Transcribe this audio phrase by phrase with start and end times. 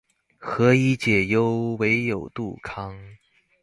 [0.39, 2.97] 何以解忧，唯有杜康